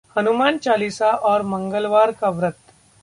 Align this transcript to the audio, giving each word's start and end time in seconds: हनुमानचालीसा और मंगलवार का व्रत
हनुमानचालीसा 0.15 1.09
और 1.23 1.41
मंगलवार 1.43 2.11
का 2.11 2.29
व्रत 2.29 2.57